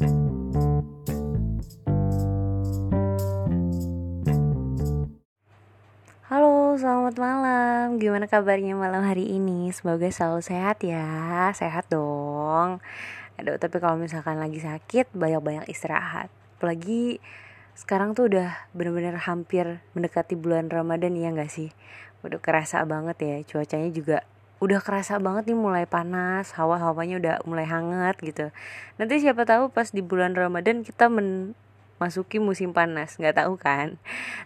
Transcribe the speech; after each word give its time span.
Halo, 0.00 0.08
selamat 6.80 7.20
malam. 7.20 8.00
Gimana 8.00 8.24
kabarnya 8.24 8.80
malam 8.80 9.04
hari 9.04 9.28
ini? 9.28 9.68
Semoga 9.76 10.08
selalu 10.08 10.40
sehat 10.40 10.80
ya. 10.80 11.52
Sehat 11.52 11.92
dong. 11.92 12.80
Aduh, 13.36 13.60
tapi 13.60 13.76
kalau 13.76 14.00
misalkan 14.00 14.40
lagi 14.40 14.64
sakit, 14.64 15.12
banyak-banyak 15.12 15.68
istirahat. 15.68 16.32
Apalagi 16.56 17.20
sekarang 17.76 18.16
tuh 18.16 18.32
udah 18.32 18.56
bener-bener 18.72 19.20
hampir 19.20 19.84
mendekati 19.92 20.32
bulan 20.32 20.72
Ramadan 20.72 21.12
ya 21.12 21.28
gak 21.28 21.52
sih? 21.52 21.76
Udah 22.24 22.40
kerasa 22.40 22.88
banget 22.88 23.20
ya, 23.20 23.36
cuacanya 23.44 23.92
juga 23.92 24.24
udah 24.60 24.80
kerasa 24.84 25.16
banget 25.16 25.48
nih 25.48 25.58
mulai 25.58 25.84
panas, 25.88 26.52
hawa-hawanya 26.52 27.16
udah 27.16 27.34
mulai 27.48 27.64
hangat 27.64 28.20
gitu. 28.20 28.52
Nanti 29.00 29.24
siapa 29.24 29.48
tahu 29.48 29.72
pas 29.72 29.88
di 29.88 30.04
bulan 30.04 30.36
Ramadan 30.36 30.84
kita 30.84 31.08
men 31.08 31.56
masuki 32.00 32.40
musim 32.40 32.72
panas 32.72 33.16
nggak 33.16 33.44
tahu 33.44 33.56
kan? 33.60 33.96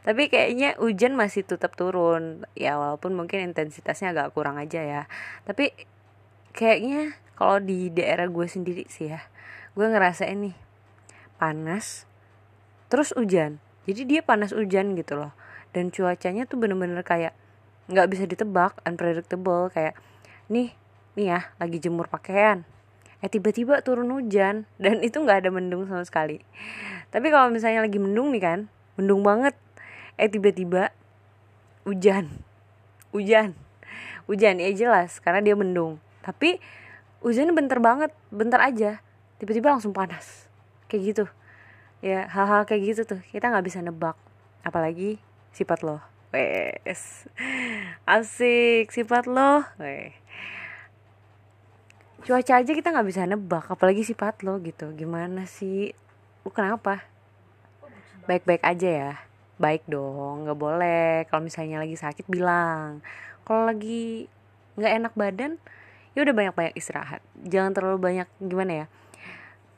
Tapi 0.07 0.31
kayaknya 0.31 0.79
hujan 0.79 1.19
masih 1.19 1.43
tetap 1.47 1.75
turun. 1.75 2.47
Ya 2.55 2.79
walaupun 2.79 3.15
mungkin 3.15 3.43
intensitasnya 3.51 4.15
agak 4.15 4.35
kurang 4.35 4.59
aja 4.59 4.83
ya. 4.83 5.03
Tapi 5.47 5.75
kayaknya 6.55 7.19
kalau 7.35 7.59
di 7.59 7.91
daerah 7.91 8.31
gue 8.31 8.47
sendiri 8.47 8.87
sih 8.87 9.11
ya 9.11 9.23
gue 9.75 9.87
ngerasa 9.91 10.31
ini 10.31 10.55
panas 11.37 12.07
terus 12.87 13.11
hujan. 13.19 13.59
Jadi 13.85 14.07
dia 14.07 14.21
panas 14.23 14.55
hujan 14.55 14.95
gitu 14.95 15.19
loh. 15.19 15.35
Dan 15.75 15.91
cuacanya 15.91 16.47
tuh 16.47 16.63
bener-bener 16.63 17.03
kayak 17.03 17.35
nggak 17.85 18.09
bisa 18.09 18.25
ditebak 18.25 18.81
unpredictable 18.89 19.69
kayak 19.69 19.93
nih 20.49 20.73
nih 21.15 21.27
ya 21.37 21.41
lagi 21.61 21.79
jemur 21.81 22.09
pakaian. 22.09 22.65
Eh 23.25 23.31
tiba-tiba 23.33 23.81
turun 23.81 24.13
hujan 24.13 24.69
dan 24.83 25.01
itu 25.01 25.21
nggak 25.21 25.45
ada 25.45 25.51
mendung 25.53 25.85
sama 25.89 26.05
sekali. 26.05 26.41
Tapi 27.13 27.27
kalau 27.31 27.53
misalnya 27.53 27.85
lagi 27.85 28.01
mendung 28.01 28.33
nih 28.33 28.43
kan 28.43 28.59
mendung 28.97 29.21
banget. 29.21 29.55
Eh 30.15 30.31
tiba-tiba 30.31 30.95
hujan 31.85 32.31
hujan 33.15 33.55
hujan. 34.27 34.59
Ya 34.59 34.71
jelas 34.73 35.21
karena 35.21 35.45
dia 35.45 35.55
mendung. 35.55 36.01
Tapi 36.25 36.59
hujannya 37.21 37.53
bentar 37.53 37.79
banget 37.81 38.11
bentar 38.33 38.61
aja 38.61 39.01
tiba-tiba 39.39 39.73
langsung 39.77 39.93
panas. 39.93 40.49
Kayak 40.89 41.03
gitu. 41.13 41.25
Ya 42.05 42.29
hal-hal 42.29 42.69
kayak 42.69 42.83
gitu 42.95 43.01
tuh 43.17 43.21
kita 43.33 43.49
nggak 43.49 43.65
bisa 43.65 43.81
nebak. 43.81 44.17
Apalagi 44.65 45.21
sifat 45.53 45.85
lo. 45.85 46.01
Wes 46.35 47.31
asik 48.05 48.93
sifat 48.93 49.25
lo. 49.25 49.65
Weh. 49.81 50.13
Cuaca 52.25 52.61
aja 52.61 52.73
kita 52.73 52.89
nggak 52.89 53.09
bisa 53.09 53.29
nebak 53.29 53.69
apalagi 53.69 54.05
sifat 54.05 54.45
lo 54.45 54.61
gitu. 54.61 54.93
Gimana 54.97 55.45
sih? 55.45 55.93
Lu 56.45 56.53
kenapa? 56.53 57.05
Baik-baik 58.25 58.65
aja 58.65 58.89
ya. 58.89 59.13
Baik 59.61 59.85
dong 59.89 60.49
nggak 60.49 60.57
boleh. 60.57 61.25
Kalau 61.29 61.45
misalnya 61.45 61.81
lagi 61.81 61.97
sakit 61.97 62.29
bilang. 62.29 63.05
Kalau 63.45 63.69
lagi 63.69 64.29
nggak 64.77 64.93
enak 65.05 65.13
badan 65.17 65.53
ya 66.17 66.25
udah 66.25 66.35
banyak-banyak 66.37 66.75
istirahat. 66.77 67.21
Jangan 67.45 67.73
terlalu 67.73 67.99
banyak 68.01 68.29
gimana 68.41 68.73
ya? 68.85 68.87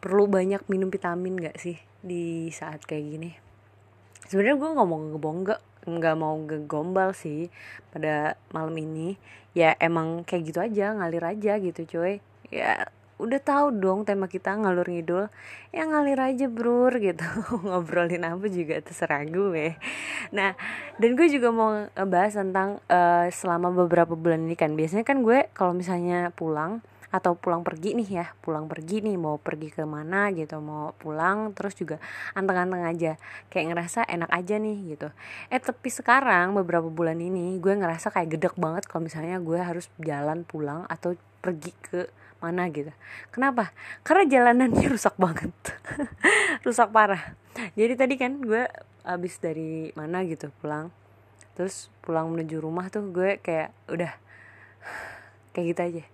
Perlu 0.02 0.30
banyak 0.30 0.62
minum 0.70 0.90
vitamin 0.90 1.34
nggak 1.34 1.56
sih 1.58 1.78
di 2.02 2.50
saat 2.55 2.83
kayak 2.86 3.05
gini? 3.06 3.30
Sebenarnya 4.27 4.58
gue 4.58 4.68
mau 4.74 4.98
ngebohong 4.98 5.42
nggak 5.87 6.17
mau 6.19 6.34
ngegombal 6.37 7.15
sih 7.15 7.48
pada 7.95 8.34
malam 8.51 8.75
ini. 8.77 9.17
Ya 9.56 9.73
emang 9.81 10.27
kayak 10.27 10.42
gitu 10.53 10.59
aja 10.61 10.92
ngalir 10.92 11.25
aja 11.25 11.56
gitu 11.62 11.81
cuy. 11.87 12.20
Ya 12.53 12.91
udah 13.17 13.41
tahu 13.41 13.73
dong 13.81 14.05
tema 14.05 14.29
kita 14.29 14.53
ngalur 14.53 14.84
ngidul. 14.84 15.33
Ya 15.73 15.89
ngalir 15.89 16.20
aja 16.20 16.47
bro 16.51 16.92
gitu. 16.92 17.25
Ngobrolin 17.64 18.27
apa 18.27 18.47
juga 18.53 18.83
terserah 18.84 19.25
gue. 19.25 19.79
Nah 20.34 20.53
dan 21.01 21.11
gue 21.17 21.27
juga 21.33 21.48
mau 21.55 21.89
ngebahas 21.97 22.37
tentang 22.37 22.83
uh, 22.92 23.27
selama 23.33 23.73
beberapa 23.73 24.13
bulan 24.13 24.45
ini 24.45 24.58
kan. 24.58 24.77
Biasanya 24.77 25.07
kan 25.07 25.25
gue 25.25 25.48
kalau 25.57 25.73
misalnya 25.73 26.35
pulang 26.36 26.85
atau 27.16 27.32
pulang 27.32 27.64
pergi 27.64 27.96
nih 27.96 28.08
ya 28.20 28.27
pulang 28.44 28.68
pergi 28.68 29.00
nih 29.00 29.16
mau 29.16 29.40
pergi 29.40 29.72
ke 29.72 29.88
mana 29.88 30.28
gitu 30.36 30.60
mau 30.60 30.92
pulang 31.00 31.56
terus 31.56 31.72
juga 31.72 31.96
anteng-anteng 32.36 32.84
aja 32.84 33.12
kayak 33.48 33.72
ngerasa 33.72 34.04
enak 34.04 34.28
aja 34.28 34.60
nih 34.60 34.77
gitu. 34.92 35.08
Eh 35.48 35.56
tapi 35.56 35.88
sekarang 35.88 36.52
beberapa 36.52 36.92
bulan 36.92 37.16
ini 37.16 37.56
gue 37.56 37.72
ngerasa 37.72 38.12
kayak 38.12 38.36
gedek 38.36 38.54
banget 38.60 38.84
kalau 38.84 39.08
misalnya 39.08 39.40
gue 39.40 39.56
harus 39.56 39.88
jalan 39.96 40.44
pulang 40.44 40.84
atau 40.92 41.16
pergi 41.40 41.72
ke 41.80 42.00
mana 42.44 42.68
gitu. 42.68 42.92
Kenapa? 43.33 43.72
Karena 44.04 44.28
jalanannya 44.28 44.86
rusak 44.94 45.16
banget. 45.16 45.52
Rusak 46.66 46.92
parah. 46.92 47.33
Jadi 47.72 47.96
tadi 47.96 48.14
kan 48.20 48.36
gue 48.44 48.68
abis 49.06 49.40
dari 49.40 49.88
mana 49.96 50.20
gitu 50.28 50.52
pulang. 50.60 50.92
Terus 51.56 51.88
pulang 52.04 52.28
menuju 52.28 52.60
rumah 52.60 52.92
tuh 52.92 53.08
gue 53.08 53.40
kayak 53.40 53.72
udah 53.88 54.12
kayak 55.56 55.66
gitu 55.72 55.80
aja 55.80 56.04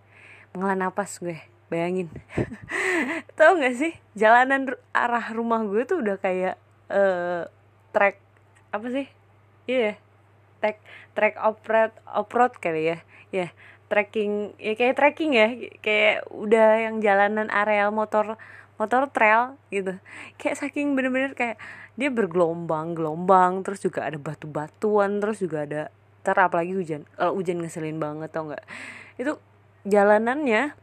menghela 0.52 0.88
napas 0.88 1.18
gue 1.18 1.40
bayangin. 1.72 2.12
Tau 3.38 3.56
gak 3.56 3.76
sih? 3.76 3.96
Jalanan 4.12 4.76
arah 4.92 5.32
rumah 5.32 5.64
gue 5.64 5.88
tuh 5.88 6.04
udah 6.04 6.20
kayak 6.20 6.60
uh, 6.92 7.48
trek 7.96 8.20
apa 8.72 8.86
sih? 8.92 9.06
Iya 9.64 9.96
yeah, 9.96 9.96
trek 10.60 10.76
trek 11.16 11.34
off-road 11.40 11.92
off-road 12.04 12.56
kali 12.60 12.92
ya. 12.92 12.98
Ya 13.32 13.48
yeah 13.48 13.50
trekking 13.92 14.56
ya 14.56 14.72
kayak 14.72 14.96
trekking 14.96 15.36
ya. 15.36 15.52
Kayak 15.84 16.24
udah 16.32 16.80
yang 16.80 17.04
jalanan 17.04 17.52
areal 17.52 17.92
motor 17.92 18.40
motor 18.80 19.12
trail 19.12 19.60
gitu. 19.68 20.00
Kayak 20.40 20.64
saking 20.64 20.96
bener-bener 20.96 21.36
kayak 21.36 21.60
dia 22.00 22.08
bergelombang 22.08 22.96
gelombang 22.96 23.60
terus 23.60 23.84
juga 23.84 24.08
ada 24.08 24.16
batu-batuan 24.16 25.20
terus 25.20 25.44
juga 25.44 25.68
ada 25.68 25.82
ter 26.24 26.36
apalagi 26.40 26.72
hujan. 26.72 27.04
Kalau 27.20 27.36
hujan 27.36 27.60
ngeselin 27.60 28.00
banget 28.00 28.32
tau 28.32 28.48
nggak 28.48 28.64
itu 29.20 29.36
jalanannya 29.88 30.74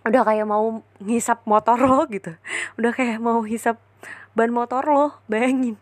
udah 0.00 0.22
kayak 0.24 0.46
mau 0.48 0.80
ngisap 1.00 1.44
motor 1.44 1.76
lo 1.76 2.08
gitu. 2.08 2.32
Udah 2.80 2.92
kayak 2.96 3.20
mau 3.20 3.44
hisap 3.44 3.76
ban 4.32 4.48
motor 4.48 4.84
lo 4.84 5.16
bayangin. 5.28 5.76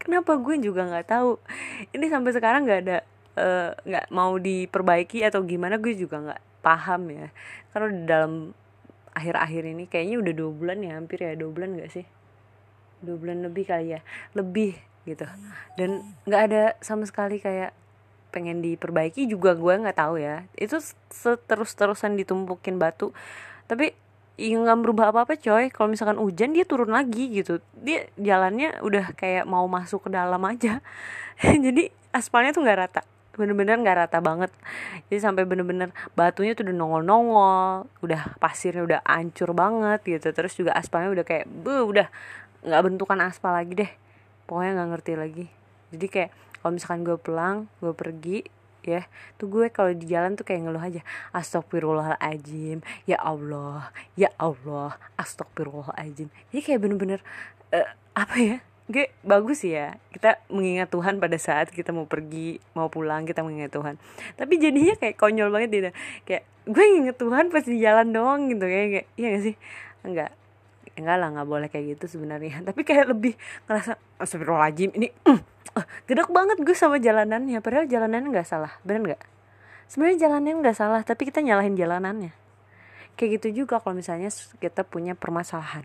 Kenapa 0.00 0.34
gue 0.40 0.56
juga 0.58 0.88
nggak 0.88 1.06
tahu? 1.06 1.36
Ini 1.92 2.08
sampai 2.08 2.32
sekarang 2.32 2.64
nggak 2.66 2.82
ada 2.88 2.98
Eh, 3.40 3.70
nggak 3.72 4.06
uh, 4.10 4.12
mau 4.12 4.34
diperbaiki 4.36 5.22
atau 5.22 5.46
gimana 5.46 5.78
gue 5.78 5.94
juga 5.96 6.18
nggak 6.18 6.42
paham 6.60 7.02
ya. 7.14 7.28
Karena 7.72 7.88
di 7.88 8.02
dalam 8.04 8.32
akhir-akhir 9.14 9.62
ini 9.70 9.84
kayaknya 9.86 10.16
udah 10.18 10.34
dua 10.34 10.50
bulan 10.50 10.78
ya 10.82 10.92
hampir 10.98 11.18
ya 11.22 11.32
dua 11.38 11.50
bulan 11.54 11.78
gak 11.78 11.90
sih? 11.94 12.06
Dua 13.00 13.16
bulan 13.16 13.40
lebih 13.46 13.64
kali 13.70 13.96
ya 13.96 14.00
lebih 14.34 14.74
gitu. 15.06 15.24
Dan 15.78 16.04
nggak 16.26 16.42
ada 16.50 16.62
sama 16.82 17.06
sekali 17.08 17.38
kayak 17.38 17.72
pengen 18.30 18.62
diperbaiki 18.62 19.26
juga 19.26 19.52
gue 19.58 19.74
nggak 19.82 19.98
tahu 19.98 20.22
ya. 20.22 20.46
Itu 20.56 20.78
seterus 21.10 21.74
terusan 21.74 22.14
ditumpukin 22.14 22.78
batu. 22.78 23.10
Tapi 23.66 23.92
ya 24.40 24.56
nggak 24.56 24.78
berubah 24.80 25.12
apa 25.12 25.28
apa 25.28 25.34
coy. 25.36 25.68
Kalau 25.68 25.92
misalkan 25.92 26.16
hujan 26.16 26.56
dia 26.56 26.64
turun 26.64 26.94
lagi 26.94 27.28
gitu. 27.30 27.60
Dia 27.76 28.08
jalannya 28.16 28.80
udah 28.80 29.12
kayak 29.18 29.44
mau 29.44 29.66
masuk 29.68 30.08
ke 30.08 30.10
dalam 30.14 30.40
aja. 30.48 30.80
Jadi 31.66 31.92
aspalnya 32.14 32.56
tuh 32.56 32.64
nggak 32.64 32.78
rata. 32.78 33.02
Bener-bener 33.36 33.76
nggak 33.76 33.98
rata 34.06 34.18
banget. 34.24 34.50
Jadi 35.12 35.20
sampai 35.20 35.44
bener-bener 35.44 35.92
batunya 36.16 36.56
tuh 36.56 36.64
udah 36.70 36.76
nongol-nongol. 36.76 37.90
Udah 38.00 38.38
pasirnya 38.40 38.82
udah 38.86 39.00
hancur 39.04 39.52
banget 39.52 40.00
gitu. 40.08 40.32
Terus 40.32 40.56
juga 40.56 40.72
aspalnya 40.72 41.12
udah 41.12 41.24
kayak 41.26 41.44
bu 41.46 41.84
udah 41.90 42.08
nggak 42.64 42.82
bentukan 42.86 43.18
aspal 43.20 43.52
lagi 43.52 43.76
deh. 43.76 43.92
Pokoknya 44.48 44.80
nggak 44.80 44.90
ngerti 44.96 45.12
lagi. 45.14 45.46
Jadi 45.90 46.06
kayak 46.06 46.30
kalau 46.60 46.72
misalkan 46.76 47.02
gue 47.02 47.16
pulang 47.16 47.66
gue 47.80 47.92
pergi 47.96 48.38
ya 48.80 49.04
tuh 49.36 49.48
gue 49.52 49.66
kalau 49.68 49.92
di 49.92 50.08
jalan 50.08 50.36
tuh 50.36 50.44
kayak 50.44 50.64
ngeluh 50.64 50.80
aja 50.80 51.04
astagfirullahaladzim 51.36 52.80
ya 53.04 53.20
Allah 53.20 53.92
ya 54.16 54.32
Allah 54.40 54.96
astagfirullahaladzim. 55.20 56.32
Jadi 56.52 56.60
kayak 56.64 56.80
bener-bener 56.80 57.20
uh, 57.76 57.88
apa 58.16 58.36
ya 58.40 58.56
gue 58.90 59.06
bagus 59.22 59.62
ya 59.62 60.00
kita 60.10 60.42
mengingat 60.50 60.90
Tuhan 60.90 61.22
pada 61.22 61.38
saat 61.38 61.70
kita 61.70 61.94
mau 61.94 62.10
pergi 62.10 62.58
mau 62.74 62.88
pulang 62.88 63.28
kita 63.28 63.44
mengingat 63.44 63.76
Tuhan. 63.76 63.94
Tapi 64.34 64.54
jadinya 64.56 64.96
kayak 64.96 65.20
konyol 65.20 65.52
banget 65.52 65.70
dia 65.70 65.92
kayak 66.24 66.44
gue 66.64 66.84
inget 67.04 67.16
Tuhan 67.20 67.52
pas 67.52 67.64
di 67.64 67.78
jalan 67.80 68.12
doang 68.12 68.48
gitu 68.48 68.64
kayak, 68.64 69.06
iya 69.16 69.28
gak 69.36 69.44
sih? 69.44 69.56
Enggak 70.00 70.39
enggak 70.96 71.16
lah 71.20 71.28
nggak 71.34 71.48
boleh 71.48 71.68
kayak 71.68 71.98
gitu 71.98 72.18
sebenarnya. 72.18 72.62
Tapi 72.68 72.80
kayak 72.82 73.12
lebih 73.12 73.34
ngerasa 73.66 73.98
astagfirullahaladzim 74.18 74.90
ini 74.96 75.08
uh, 75.28 75.40
uh, 75.78 75.86
gedek 76.08 76.30
banget 76.30 76.58
gue 76.62 76.76
sama 76.76 76.96
jalanannya. 76.98 77.58
Padahal 77.60 77.86
jalanannya 77.86 78.28
nggak 78.30 78.48
salah 78.48 78.72
bener 78.82 79.14
nggak 79.14 79.22
sebenarnya 79.90 80.18
jalanannya 80.30 80.54
nggak 80.62 80.76
salah 80.78 81.00
tapi 81.02 81.28
kita 81.28 81.42
nyalahin 81.42 81.74
jalanannya. 81.74 82.32
Kayak 83.18 83.42
gitu 83.42 83.66
juga 83.66 83.82
kalau 83.82 83.98
misalnya 83.98 84.32
kita 84.62 84.86
punya 84.86 85.12
permasalahan. 85.12 85.84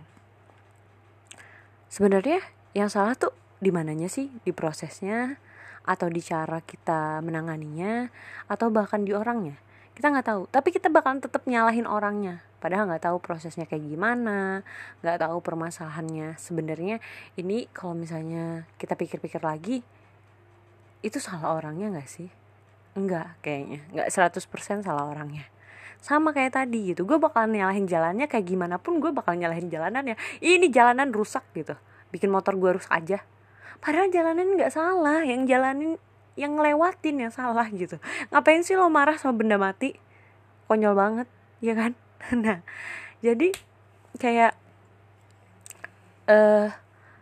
Sebenarnya 1.91 2.39
yang 2.71 2.87
salah 2.87 3.17
tuh 3.17 3.35
di 3.59 3.73
mananya 3.73 4.07
sih? 4.07 4.31
Di 4.45 4.55
prosesnya? 4.55 5.41
Atau 5.83 6.07
di 6.09 6.23
cara 6.23 6.63
kita 6.63 7.19
menanganinya? 7.19 8.07
Atau 8.47 8.71
bahkan 8.71 9.03
di 9.03 9.11
orangnya 9.11 9.64
kita 9.95 10.11
nggak 10.11 10.27
tahu. 10.27 10.41
Tapi 10.51 10.69
kita 10.75 10.91
bakalan 10.91 11.23
tetap 11.23 11.47
nyalahin 11.47 11.87
orangnya. 11.87 12.43
Padahal 12.59 12.91
nggak 12.91 13.07
tahu 13.07 13.17
prosesnya 13.23 13.63
kayak 13.63 13.87
gimana 13.87 14.61
nggak 14.99 15.23
tahu 15.23 15.39
permasalahannya. 15.39 16.35
Sebenarnya 16.35 16.99
ini 17.39 17.71
kalau 17.71 17.95
misalnya 17.95 18.67
kita 18.75 18.99
pikir-pikir 18.99 19.39
lagi 19.39 19.81
itu 20.99 21.17
salah 21.23 21.55
orangnya 21.55 21.95
nggak 21.95 22.09
sih? 22.09 22.29
Enggak 22.99 23.39
kayaknya. 23.39 23.85
Nggak 23.95 24.07
100% 24.11 24.83
salah 24.83 25.07
orangnya. 25.07 25.47
Sama 26.03 26.35
kayak 26.35 26.59
tadi 26.59 26.91
gitu. 26.91 27.07
Gue 27.07 27.17
bakal 27.17 27.47
nyalahin 27.47 27.87
jalannya 27.87 28.27
kayak 28.27 28.45
gimana 28.45 28.75
pun 28.81 28.99
gue 28.99 29.09
bakal 29.15 29.37
nyalahin 29.37 29.71
jalanannya. 29.71 30.19
Ini 30.43 30.67
jalanan 30.69 31.09
rusak 31.15 31.45
gitu. 31.55 31.77
Bikin 32.11 32.29
motor 32.29 32.57
gue 32.59 32.81
rusak 32.81 32.91
aja. 32.91 33.23
Padahal 33.79 34.09
jalanan 34.09 34.57
nggak 34.57 34.73
salah. 34.73 35.21
Yang 35.21 35.41
jalanin 35.53 35.91
yang 36.35 36.59
ngelewatin 36.59 37.27
yang 37.27 37.33
salah 37.33 37.67
gitu. 37.71 37.99
Ngapain 38.31 38.61
sih 38.63 38.75
lo 38.75 38.91
marah 38.91 39.15
sama 39.15 39.39
benda 39.39 39.55
mati? 39.55 39.95
Konyol 40.67 40.95
banget 40.95 41.27
ya 41.63 41.73
kan? 41.75 41.93
Nah 42.35 42.63
jadi 43.21 43.53
kayak 44.17 44.57
eh 46.25 46.33
uh, 46.33 46.67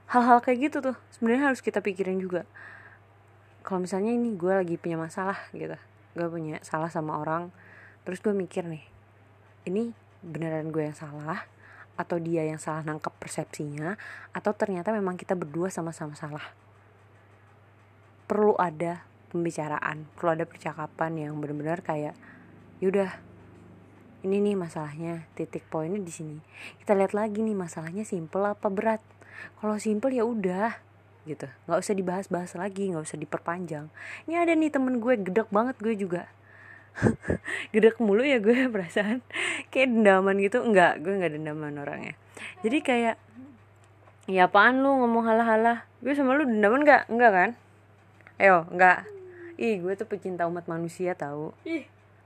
hal-hal 0.07 0.39
kayak 0.39 0.71
gitu 0.71 0.77
tuh 0.80 0.95
sebenarnya 1.12 1.54
harus 1.54 1.62
kita 1.62 1.81
pikirin 1.81 2.21
juga. 2.21 2.48
Kalau 3.63 3.80
misalnya 3.80 4.12
ini 4.12 4.36
gue 4.36 4.51
lagi 4.51 4.75
punya 4.75 5.00
masalah 5.00 5.39
gitu 5.56 5.75
gue 6.13 6.27
punya 6.30 6.62
salah 6.62 6.94
sama 6.94 7.18
orang 7.18 7.50
terus 8.06 8.21
gue 8.21 8.36
mikir 8.36 8.62
nih 8.69 8.86
ini 9.66 9.95
beneran 10.24 10.71
gue 10.71 10.83
yang 10.92 10.95
salah? 10.95 11.48
Atau 11.94 12.18
dia 12.18 12.42
yang 12.44 12.57
salah 12.57 12.81
nangkep 12.81 13.13
persepsinya? 13.21 13.95
Atau 14.33 14.51
ternyata 14.57 14.89
memang 14.89 15.13
kita 15.13 15.38
berdua 15.38 15.69
sama-sama 15.69 16.18
salah 16.18 16.44
perlu 18.33 18.57
ada 18.57 19.06
pembicaraan 19.30 20.09
perlu 20.18 20.33
ada 20.33 20.45
percakapan 20.50 21.30
yang 21.30 21.38
benar-benar 21.38 21.85
kayak 21.85 22.18
yaudah 22.81 23.13
ini 24.25 24.39
nih 24.39 24.56
masalahnya 24.57 25.27
titik 25.35 25.68
poinnya 25.68 26.00
di 26.00 26.07
sini. 26.07 26.39
Kita 26.80 26.95
lihat 26.95 27.12
lagi 27.12 27.44
nih 27.44 27.53
masalahnya 27.59 28.07
simple 28.07 28.47
apa 28.47 28.71
berat. 28.71 29.03
Kalau 29.59 29.75
simple 29.75 30.15
ya 30.15 30.24
udah 30.24 30.80
gitu. 31.27 31.51
Nggak 31.68 31.80
usah 31.83 31.94
dibahas-bahas 31.94 32.56
lagi 32.56 32.88
nggak 32.88 33.03
usah 33.03 33.19
diperpanjang. 33.19 33.91
Ini 34.25 34.33
ada 34.39 34.56
nih 34.56 34.71
temen 34.71 35.03
gue 35.03 35.19
gedek 35.19 35.51
banget 35.51 35.75
gue 35.83 35.94
juga. 36.00 36.31
Gedek 37.75 38.00
mulu 38.00 38.24
ya 38.24 38.39
gue 38.39 38.56
perasaan. 38.74 39.19
Kayak 39.75 39.91
dendaman 39.91 40.39
gitu. 40.39 40.63
Enggak 40.63 41.03
gue 41.03 41.13
nggak 41.19 41.33
dendaman 41.35 41.75
orangnya. 41.83 42.15
Jadi 42.63 42.80
kayak 42.80 43.15
ya 44.31 44.47
apaan 44.47 44.80
lu 44.80 45.03
ngomong 45.03 45.27
halah-halah? 45.27 45.83
Gue 46.00 46.15
sama 46.15 46.31
lu 46.39 46.47
dendaman 46.47 46.88
nggak? 46.88 47.12
Enggak 47.12 47.31
kan 47.35 47.50
ayo 48.41 48.65
enggak. 48.69 49.06
Ih 49.57 49.77
gue 49.81 49.94
tuh 49.94 50.09
pecinta 50.09 50.50
umat 50.50 50.65
manusia 50.65 51.13
tahu 51.13 51.53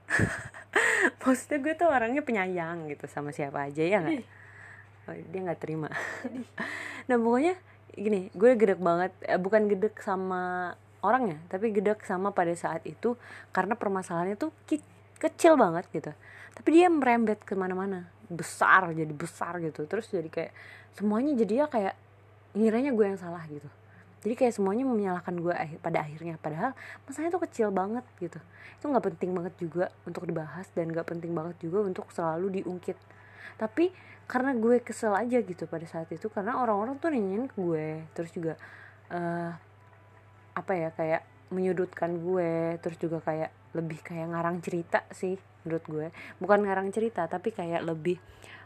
maksudnya 1.23 1.59
gue 1.59 1.73
tuh 1.75 1.87
orangnya 1.91 2.23
penyayang 2.23 2.87
gitu 2.87 3.05
sama 3.11 3.35
siapa 3.35 3.67
aja 3.67 3.83
ya 3.83 3.99
nggak 3.99 4.23
oh, 5.11 5.15
dia 5.31 5.39
nggak 5.43 5.59
terima. 5.59 5.91
Nah 7.07 7.15
pokoknya 7.15 7.55
gini 7.95 8.27
gue 8.35 8.51
gedek 8.59 8.79
banget 8.83 9.11
eh, 9.23 9.39
bukan 9.39 9.71
gedek 9.71 9.99
sama 10.03 10.75
orangnya 10.99 11.39
tapi 11.47 11.71
gedek 11.71 12.03
sama 12.03 12.35
pada 12.35 12.51
saat 12.55 12.83
itu 12.83 13.15
karena 13.55 13.79
permasalahannya 13.79 14.35
tuh 14.39 14.51
kecil 15.19 15.59
banget 15.59 15.87
gitu. 15.91 16.11
Tapi 16.55 16.69
dia 16.71 16.87
merembet 16.91 17.43
ke 17.43 17.53
mana-mana 17.55 18.07
besar 18.27 18.91
jadi 18.91 19.11
besar 19.11 19.59
gitu. 19.63 19.87
Terus 19.87 20.07
jadi 20.07 20.27
kayak 20.27 20.51
semuanya 20.95 21.35
jadi 21.35 21.53
ya 21.63 21.65
kayak 21.67 21.95
ngiranya 22.57 22.91
gue 22.95 23.05
yang 23.05 23.19
salah 23.19 23.43
gitu 23.45 23.69
jadi 24.25 24.33
kayak 24.33 24.53
semuanya 24.57 24.83
menyalahkan 24.83 25.35
gue 25.37 25.53
pada 25.77 26.01
akhirnya. 26.01 26.41
Padahal 26.41 26.73
masalahnya 27.05 27.31
tuh 27.37 27.43
kecil 27.45 27.67
banget 27.69 28.05
gitu. 28.17 28.39
Itu 28.81 28.89
nggak 28.89 29.05
penting 29.13 29.29
banget 29.37 29.53
juga 29.61 29.85
untuk 30.09 30.25
dibahas 30.25 30.65
dan 30.73 30.89
nggak 30.89 31.05
penting 31.05 31.37
banget 31.37 31.55
juga 31.61 31.85
untuk 31.85 32.09
selalu 32.09 32.61
diungkit. 32.61 32.97
Tapi 33.61 33.93
karena 34.25 34.57
gue 34.57 34.81
kesel 34.81 35.13
aja 35.13 35.37
gitu 35.39 35.69
pada 35.69 35.85
saat 35.87 36.09
itu 36.11 36.27
karena 36.27 36.59
orang-orang 36.59 36.99
tuh 36.99 37.07
nanyain 37.13 37.47
ke 37.47 37.55
gue 37.55 38.03
terus 38.11 38.27
juga 38.35 38.59
uh, 39.07 39.55
apa 40.51 40.73
ya 40.75 40.89
kayak 40.91 41.23
menyudutkan 41.47 42.19
gue 42.19 42.75
terus 42.83 42.99
juga 42.99 43.23
kayak 43.23 43.55
lebih 43.71 44.03
kayak 44.03 44.27
ngarang 44.35 44.59
cerita 44.59 45.05
sih 45.13 45.37
menurut 45.63 45.85
gue. 45.85 46.07
Bukan 46.41 46.65
ngarang 46.65 46.89
cerita 46.89 47.29
tapi 47.29 47.53
kayak 47.53 47.85
lebih 47.85 48.17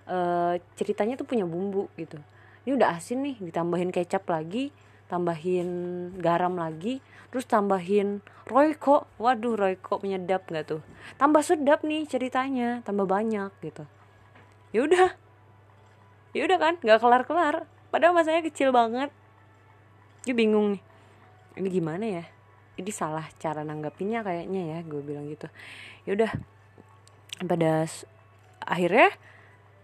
uh, 0.07 0.56
ceritanya 0.80 1.19
tuh 1.19 1.27
punya 1.27 1.44
bumbu 1.44 1.92
gitu. 2.00 2.18
Ini 2.65 2.77
udah 2.80 2.98
asin 2.98 3.21
nih 3.21 3.36
ditambahin 3.51 3.92
kecap 3.92 4.25
lagi 4.31 4.71
tambahin 5.11 5.67
garam 6.23 6.55
lagi 6.55 7.03
terus 7.27 7.43
tambahin 7.43 8.23
royco. 8.47 9.03
Waduh 9.19 9.59
royco 9.59 9.99
menyedap 9.99 10.47
nggak 10.47 10.65
tuh? 10.71 10.81
Tambah 11.19 11.43
sedap 11.43 11.83
nih 11.83 12.07
ceritanya 12.07 12.79
tambah 12.87 13.03
banyak 13.03 13.51
gitu. 13.59 13.83
Ya 14.71 14.87
udah. 14.87 15.07
Ya 16.31 16.47
udah 16.47 16.57
kan 16.57 16.73
nggak 16.79 16.99
kelar 17.03 17.23
kelar 17.27 17.55
padahal 17.91 18.15
masanya 18.15 18.39
kecil 18.47 18.71
banget. 18.71 19.11
Gue 20.23 20.31
bingung 20.31 20.79
nih. 20.79 20.83
Ini 21.59 21.67
gimana 21.67 22.05
ya? 22.07 22.23
Ini 22.79 22.91
salah 22.95 23.27
cara 23.35 23.67
nanggapinnya 23.67 24.23
kayaknya 24.23 24.61
ya 24.75 24.79
gue 24.87 25.01
bilang 25.03 25.27
gitu. 25.27 25.51
Yaudah 26.07 26.31
pada 27.43 27.83
akhirnya 28.63 29.11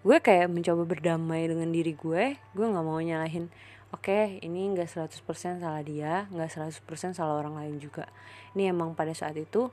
gue 0.07 0.17
kayak 0.23 0.47
mencoba 0.47 0.87
berdamai 0.87 1.51
dengan 1.51 1.67
diri 1.67 1.91
gue. 1.91 2.39
Gue 2.55 2.65
nggak 2.65 2.85
mau 2.87 2.95
nyalahin 3.03 3.51
oke 3.95 4.11
okay, 4.11 4.43
ini 4.43 4.67
nggak 4.75 4.89
100% 4.91 5.63
salah 5.63 5.79
dia 5.79 6.27
nggak 6.27 6.49
100% 6.83 7.15
salah 7.15 7.39
orang 7.39 7.55
lain 7.55 7.79
juga. 7.79 8.07
Ini 8.55 8.75
emang 8.75 8.97
pada 8.97 9.15
saat 9.15 9.39
itu 9.39 9.71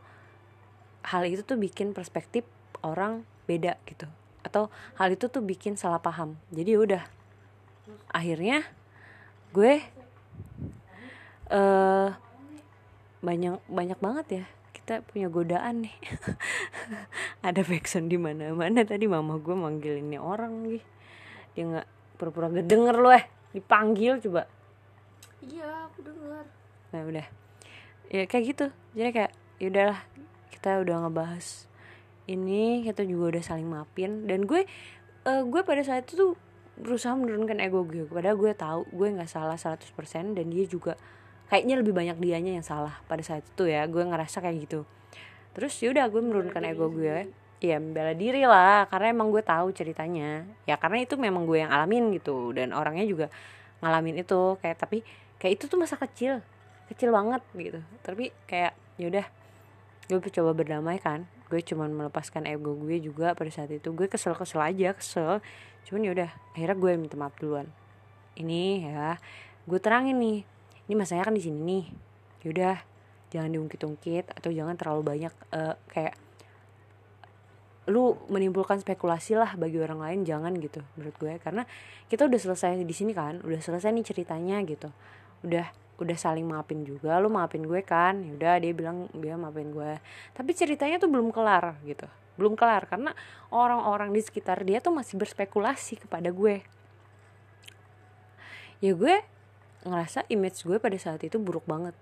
hal 1.04 1.22
itu 1.26 1.42
tuh 1.42 1.58
bikin 1.58 1.92
perspektif 1.92 2.46
orang 2.80 3.26
beda 3.44 3.76
gitu. 3.88 4.06
Atau 4.46 4.70
hal 5.00 5.12
itu 5.12 5.26
tuh 5.26 5.42
bikin 5.42 5.74
salah 5.74 5.98
paham. 5.98 6.38
Jadi 6.54 6.78
udah. 6.78 7.02
Akhirnya 8.14 8.64
gue 9.50 9.82
uh, 11.50 12.08
banyak 13.20 13.60
banyak 13.66 13.98
banget 13.98 14.26
ya. 14.30 14.44
Kita 14.70 15.00
punya 15.02 15.26
godaan 15.26 15.88
nih. 15.88 15.96
Ada 17.46 17.66
backsound 17.66 18.12
di 18.12 18.18
mana 18.20 18.52
mana 18.54 18.84
tadi 18.86 19.10
mama 19.10 19.40
gue 19.42 19.56
manggil 19.56 20.00
ini 20.00 20.20
orang 20.20 20.64
nih. 20.64 20.82
Dia 21.56 21.64
nggak 21.66 21.88
pura-pura 22.14 22.46
gak 22.46 22.70
denger 22.70 22.94
loh 23.02 23.10
eh 23.10 23.26
dipanggil 23.54 24.18
coba. 24.18 24.50
Iya 25.40 25.88
aku 25.88 26.02
denger 26.02 26.44
nah 26.94 27.02
udah. 27.06 27.26
Ya 28.10 28.22
kayak 28.30 28.44
gitu. 28.54 28.66
Jadi 28.94 29.10
kayak 29.10 29.32
ya 29.58 29.66
udahlah 29.70 30.00
kita 30.54 30.82
udah 30.82 30.96
ngebahas 31.06 31.66
ini 32.30 32.86
kita 32.86 33.02
juga 33.02 33.38
udah 33.38 33.42
saling 33.42 33.66
maafin. 33.66 34.26
Dan 34.26 34.46
gue 34.46 34.66
uh, 35.26 35.42
gue 35.42 35.62
pada 35.66 35.82
saat 35.82 36.06
itu 36.06 36.14
tuh 36.14 36.32
berusaha 36.78 37.14
menurunkan 37.14 37.58
ego 37.62 37.82
gue. 37.82 38.06
Padahal 38.06 38.38
gue 38.38 38.52
tahu 38.54 38.86
gue 38.90 39.08
nggak 39.14 39.30
salah 39.30 39.58
100% 39.58 39.90
dan 40.34 40.46
dia 40.50 40.64
juga 40.66 40.94
kayaknya 41.50 41.82
lebih 41.82 41.94
banyak 41.94 42.18
dianya 42.18 42.58
yang 42.58 42.66
salah 42.66 43.02
pada 43.10 43.22
saat 43.22 43.42
itu 43.42 43.66
ya. 43.66 43.86
Gue 43.90 44.06
ngerasa 44.06 44.38
kayak 44.42 44.70
gitu. 44.70 44.80
Terus 45.54 45.74
yaudah 45.82 46.06
gue 46.10 46.22
menurunkan 46.22 46.62
ego 46.66 46.90
gue 46.90 47.30
ya 47.62 47.78
membela 47.78 48.12
diri 48.14 48.42
lah 48.44 48.86
karena 48.90 49.14
emang 49.14 49.28
gue 49.30 49.42
tahu 49.44 49.70
ceritanya. 49.70 50.46
Ya 50.68 50.78
karena 50.78 51.02
itu 51.02 51.14
memang 51.18 51.46
gue 51.46 51.62
yang 51.62 51.70
alamin 51.70 52.14
gitu 52.14 52.52
dan 52.54 52.74
orangnya 52.74 53.06
juga 53.06 53.26
ngalamin 53.82 54.22
itu. 54.22 54.56
Kayak 54.60 54.76
tapi 54.82 55.02
kayak 55.38 55.52
itu 55.60 55.64
tuh 55.68 55.78
masa 55.78 55.98
kecil 55.98 56.40
kecil 56.90 57.10
banget 57.14 57.42
gitu. 57.56 57.80
Tapi 58.04 58.30
kayak 58.48 58.74
yaudah 59.00 59.26
gue 60.08 60.18
coba 60.20 60.50
berdamai 60.52 60.98
kan. 61.00 61.24
Gue 61.48 61.60
cuman 61.60 61.92
melepaskan 61.92 62.48
ego 62.48 62.74
gue 62.74 62.98
juga 63.00 63.32
pada 63.36 63.50
saat 63.52 63.70
itu. 63.70 63.92
Gue 63.94 64.10
kesel 64.10 64.34
kesel 64.36 64.60
aja 64.60 64.96
kesel. 64.96 65.40
Cuman 65.88 66.08
yaudah 66.10 66.30
akhirnya 66.56 66.76
gue 66.76 66.92
minta 66.96 67.16
maaf 67.16 67.36
duluan. 67.40 67.68
Ini 68.34 68.62
ya 68.90 69.06
gue 69.64 69.78
terangin 69.80 70.18
nih. 70.20 70.38
Ini 70.90 70.94
masanya 70.98 71.28
kan 71.28 71.34
di 71.36 71.42
sini 71.44 71.60
nih. 71.60 71.84
Yaudah 72.44 72.76
jangan 73.34 73.50
diungkit-ungkit 73.50 74.30
atau 74.30 74.54
jangan 74.54 74.78
terlalu 74.78 75.02
banyak 75.02 75.34
uh, 75.50 75.74
kayak 75.90 76.14
lu 77.84 78.16
menimbulkan 78.32 78.80
spekulasi 78.80 79.36
lah 79.36 79.60
bagi 79.60 79.76
orang 79.76 80.00
lain 80.00 80.20
jangan 80.24 80.56
gitu 80.56 80.80
menurut 80.96 81.16
gue. 81.20 81.34
Karena 81.40 81.68
kita 82.08 82.24
udah 82.24 82.40
selesai 82.40 82.80
di 82.80 82.94
sini 82.96 83.12
kan 83.12 83.44
udah 83.44 83.60
selesai 83.60 83.92
nih 83.92 84.04
ceritanya 84.04 84.56
gitu. 84.64 84.88
Udah 85.44 85.68
udah 85.94 86.16
saling 86.18 86.42
maafin 86.42 86.82
juga 86.82 87.20
lu 87.20 87.28
maafin 87.28 87.64
gue 87.64 87.84
kan. 87.84 88.24
Yaudah 88.24 88.56
dia 88.60 88.72
bilang 88.72 89.12
dia 89.12 89.36
maafin 89.36 89.68
gue. 89.68 90.00
Tapi 90.32 90.50
ceritanya 90.56 90.96
tuh 90.96 91.12
belum 91.12 91.28
kelar 91.28 91.76
gitu. 91.84 92.08
Belum 92.40 92.56
kelar 92.56 92.88
karena 92.88 93.12
orang-orang 93.52 94.10
di 94.10 94.20
sekitar 94.24 94.64
dia 94.64 94.80
tuh 94.80 94.90
masih 94.90 95.20
berspekulasi 95.20 96.08
kepada 96.08 96.32
gue. 96.32 96.64
Ya 98.80 98.92
gue 98.96 99.20
ngerasa 99.84 100.24
image 100.32 100.64
gue 100.64 100.80
pada 100.80 100.96
saat 100.96 101.20
itu 101.20 101.36
buruk 101.36 101.68
banget. 101.68 101.92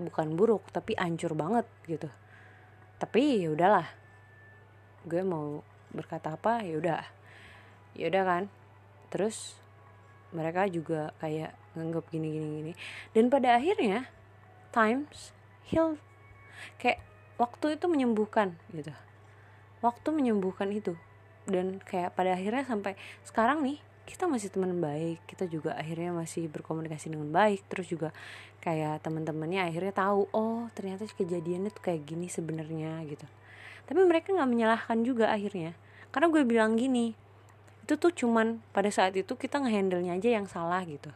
Bukan 0.00 0.32
buruk 0.32 0.64
tapi 0.72 0.96
ancur 0.96 1.36
banget 1.36 1.68
gitu. 1.84 2.08
Tapi 2.96 3.44
ya 3.44 3.52
udahlah 3.52 4.03
gue 5.04 5.22
mau 5.22 5.60
berkata 5.94 6.34
apa 6.34 6.64
ya 6.64 6.80
udah. 6.80 7.04
Ya 7.94 8.10
udah 8.10 8.24
kan. 8.26 8.44
Terus 9.12 9.54
mereka 10.34 10.66
juga 10.66 11.14
kayak 11.22 11.54
nganggap 11.78 12.04
gini 12.10 12.28
gini 12.34 12.48
gini. 12.60 12.72
Dan 13.14 13.30
pada 13.30 13.54
akhirnya 13.56 14.10
times 14.74 15.30
heal. 15.70 15.96
Kayak 16.80 17.04
waktu 17.38 17.78
itu 17.78 17.86
menyembuhkan 17.86 18.58
gitu. 18.74 18.90
Waktu 19.84 20.08
menyembuhkan 20.10 20.74
itu. 20.74 20.98
Dan 21.46 21.78
kayak 21.84 22.16
pada 22.18 22.34
akhirnya 22.34 22.64
sampai 22.66 22.98
sekarang 23.22 23.62
nih 23.62 23.78
kita 24.04 24.28
masih 24.28 24.52
teman 24.52 24.76
baik 24.84 25.24
kita 25.24 25.48
juga 25.48 25.72
akhirnya 25.80 26.12
masih 26.12 26.48
berkomunikasi 26.52 27.08
dengan 27.08 27.32
baik 27.32 27.64
terus 27.72 27.88
juga 27.88 28.12
kayak 28.60 29.00
teman-temannya 29.04 29.64
akhirnya 29.64 29.92
tahu 29.92 30.28
oh 30.32 30.68
ternyata 30.76 31.08
kejadiannya 31.08 31.72
tuh 31.72 31.84
kayak 31.84 32.04
gini 32.08 32.28
sebenarnya 32.28 33.00
gitu. 33.08 33.24
Tapi 33.84 34.00
mereka 34.04 34.32
nggak 34.32 34.48
menyalahkan 34.48 35.04
juga 35.04 35.28
akhirnya. 35.28 35.76
Karena 36.08 36.32
gue 36.32 36.42
bilang 36.48 36.76
gini 36.80 37.12
itu 37.84 38.00
tuh 38.00 38.08
cuman 38.08 38.64
pada 38.72 38.88
saat 38.88 39.12
itu 39.12 39.36
kita 39.36 39.60
ngehandle 39.60 40.00
nya 40.00 40.16
aja 40.16 40.32
yang 40.32 40.48
salah 40.48 40.80
gitu. 40.88 41.12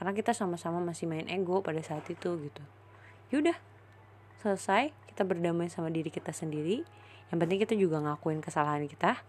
Karena 0.00 0.16
kita 0.16 0.32
sama-sama 0.32 0.80
masih 0.80 1.04
main 1.04 1.28
ego 1.28 1.60
pada 1.60 1.80
saat 1.84 2.04
itu 2.08 2.32
gitu. 2.40 2.62
Yaudah 3.32 3.56
selesai 4.40 4.92
kita 5.12 5.28
berdamai 5.28 5.68
sama 5.68 5.92
diri 5.92 6.08
kita 6.08 6.32
sendiri. 6.32 6.84
Yang 7.28 7.38
penting 7.44 7.58
kita 7.60 7.74
juga 7.76 8.00
ngakuin 8.00 8.40
kesalahan 8.40 8.88
kita. 8.88 9.20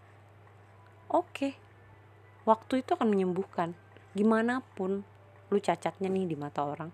Oke. 1.12 1.52
okay. 1.52 1.67
Waktu 2.48 2.80
itu 2.80 2.96
akan 2.96 3.12
menyembuhkan. 3.12 3.76
Gimana 4.16 4.64
pun 4.72 5.04
lu 5.52 5.58
cacatnya 5.60 6.08
nih 6.08 6.24
di 6.24 6.36
mata 6.40 6.64
orang. 6.64 6.88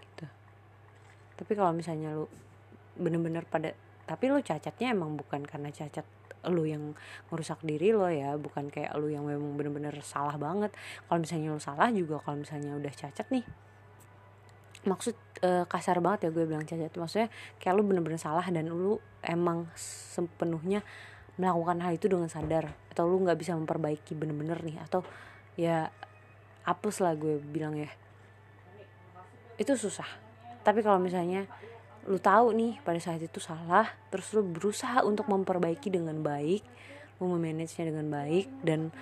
Gitu. 0.00 0.24
Tapi 1.36 1.52
kalau 1.52 1.76
misalnya 1.76 2.16
lu 2.16 2.24
bener-bener 2.96 3.44
pada 3.44 3.76
tapi 4.08 4.32
lu 4.32 4.40
cacatnya 4.40 4.96
emang 4.96 5.20
bukan 5.20 5.44
karena 5.44 5.68
cacat 5.68 6.08
lu 6.46 6.62
yang 6.62 6.94
merusak 7.28 7.58
diri 7.66 7.90
lo 7.90 8.06
ya 8.06 8.38
bukan 8.38 8.70
kayak 8.70 8.94
lu 8.96 9.10
yang 9.10 9.28
memang 9.28 9.52
bener-bener 9.60 9.92
salah 10.00 10.40
banget. 10.40 10.72
Kalau 11.04 11.20
misalnya 11.20 11.52
lu 11.52 11.60
salah 11.60 11.92
juga 11.92 12.16
kalau 12.24 12.40
misalnya 12.40 12.72
udah 12.72 12.92
cacat 12.96 13.28
nih 13.28 13.44
maksud 14.86 15.18
e, 15.42 15.66
kasar 15.66 15.98
banget 15.98 16.30
ya 16.30 16.30
gue 16.30 16.44
bilang 16.46 16.64
cacat. 16.64 16.94
Maksudnya 16.94 17.28
kayak 17.58 17.74
lu 17.74 17.82
bener-bener 17.82 18.22
salah 18.22 18.46
dan 18.46 18.70
lu 18.70 19.02
emang 19.20 19.66
sepenuhnya 19.76 20.86
melakukan 21.36 21.80
hal 21.84 21.92
itu 21.96 22.06
dengan 22.08 22.28
sadar. 22.28 22.72
Atau 22.92 23.08
lu 23.08 23.22
nggak 23.24 23.38
bisa 23.38 23.52
memperbaiki 23.56 24.12
bener-bener 24.16 24.60
nih. 24.60 24.76
Atau 24.82 25.04
ya 25.56 25.88
apes 26.66 27.00
lah 27.00 27.14
gue 27.16 27.38
bilang 27.40 27.76
ya. 27.76 27.88
Itu 29.56 29.78
susah. 29.78 30.08
Tapi 30.66 30.82
kalau 30.82 30.98
misalnya 30.98 31.46
lu 32.06 32.22
tahu 32.22 32.54
nih 32.54 32.78
pada 32.86 33.02
saat 33.02 33.18
itu 33.18 33.42
salah 33.42 33.90
terus 34.14 34.30
lu 34.30 34.46
berusaha 34.46 35.02
untuk 35.02 35.26
memperbaiki 35.26 35.90
dengan 35.90 36.22
baik 36.22 36.62
lu 37.18 37.26
memanage 37.34 37.74
nya 37.82 37.90
dengan 37.90 38.06
baik 38.14 38.46
dan 38.62 38.94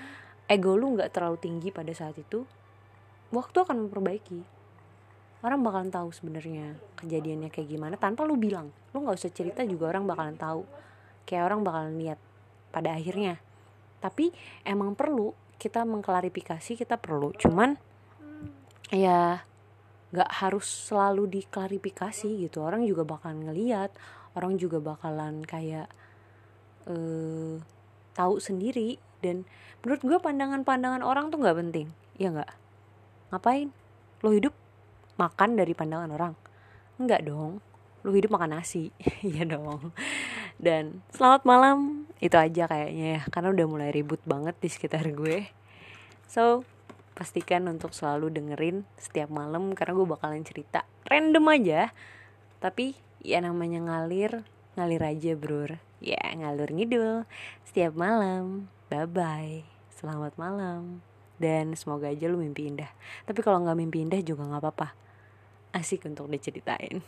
ego 0.49 0.73
lu 0.73 0.97
nggak 0.97 1.13
terlalu 1.13 1.37
tinggi 1.37 1.69
pada 1.69 1.93
saat 1.93 2.17
itu 2.17 2.49
waktu 3.35 3.57
akan 3.61 3.89
memperbaiki. 3.89 4.41
Orang 5.45 5.61
bakalan 5.61 5.93
tahu 5.93 6.09
sebenarnya 6.15 6.73
kejadiannya 6.97 7.53
kayak 7.53 7.69
gimana 7.69 7.95
tanpa 8.01 8.25
lu 8.25 8.41
bilang. 8.41 8.73
Lu 8.97 9.05
nggak 9.05 9.19
usah 9.19 9.33
cerita 9.35 9.61
juga 9.67 9.93
orang 9.93 10.09
bakalan 10.09 10.39
tahu 10.41 10.65
kayak 11.25 11.53
orang 11.53 11.61
bakalan 11.65 11.97
lihat 12.01 12.21
pada 12.71 12.97
akhirnya. 12.97 13.41
Tapi 14.01 14.31
emang 14.65 14.93
perlu 14.93 15.33
kita 15.57 15.85
mengklarifikasi 15.89 16.77
kita 16.77 17.01
perlu. 17.01 17.33
Cuman 17.37 17.77
ya 18.93 19.43
nggak 20.15 20.31
harus 20.45 20.67
selalu 20.91 21.41
diklarifikasi 21.41 22.29
gitu. 22.47 22.63
Orang 22.63 22.85
juga 22.85 23.03
bakalan 23.03 23.51
ngeliat 23.51 23.91
orang 24.35 24.59
juga 24.59 24.83
bakalan 24.83 25.43
kayak 25.47 25.89
uh, 26.91 27.59
tahu 28.15 28.35
sendiri. 28.39 29.01
Dan 29.25 29.49
menurut 29.81 30.03
gue 30.05 30.19
pandangan-pandangan 30.21 31.01
orang 31.01 31.33
tuh 31.33 31.41
nggak 31.41 31.57
penting 31.57 31.89
ya 32.21 32.29
nggak? 32.29 32.53
Ngapain? 33.33 33.73
Lo 34.21 34.31
hidup 34.37 34.53
makan 35.17 35.57
dari 35.57 35.73
pandangan 35.73 36.11
orang? 36.13 36.35
Enggak 37.01 37.25
dong. 37.25 37.65
Lu 38.05 38.13
hidup 38.13 38.37
makan 38.37 38.61
nasi 38.61 38.93
iya 39.25 39.49
dong 39.57 39.97
dan 40.59 41.03
selamat 41.15 41.43
malam. 41.47 41.79
Itu 42.23 42.39
aja 42.39 42.71
kayaknya 42.71 43.21
ya 43.21 43.23
karena 43.29 43.53
udah 43.53 43.67
mulai 43.69 43.91
ribut 43.91 44.23
banget 44.25 44.57
di 44.61 44.69
sekitar 44.71 45.05
gue. 45.13 45.49
So 46.31 46.65
pastikan 47.15 47.71
untuk 47.71 47.95
selalu 47.95 48.35
dengerin 48.35 48.83
setiap 48.99 49.31
malam 49.31 49.71
karena 49.79 49.95
gue 49.95 50.07
bakalan 50.09 50.43
cerita 50.47 50.87
random 51.07 51.45
aja. 51.51 51.93
Tapi 52.59 52.97
ya 53.23 53.41
namanya 53.45 53.81
ngalir 53.83 54.45
ngalir 54.75 55.03
aja 55.07 55.33
bro 55.39 55.71
ya 56.03 56.21
ngalur 56.37 56.71
ngidul. 56.71 57.25
Setiap 57.67 57.95
malam. 57.97 58.69
Bye 58.93 59.09
bye 59.09 59.65
selamat 60.05 60.37
malam. 60.37 61.01
Dan 61.41 61.75
semoga 61.75 62.13
aja 62.13 62.29
lu 62.29 62.39
mimpi 62.39 62.69
indah. 62.69 62.93
Tapi 63.27 63.41
kalau 63.43 63.65
nggak 63.65 63.79
mimpi 63.79 64.05
indah 64.05 64.21
juga 64.23 64.47
nggak 64.47 64.63
apa-apa. 64.63 64.89
Asik 65.75 66.07
untuk 66.07 66.31
diceritain. 66.31 67.03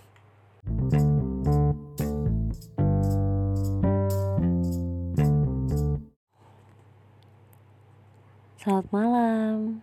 Selamat 8.66 8.90
malam. 8.90 9.78